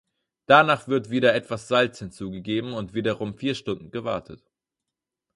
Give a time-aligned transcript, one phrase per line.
[0.47, 4.41] Danach wird wieder etwas Salz hinzugegeben und wiederum vier Stunden gewartet.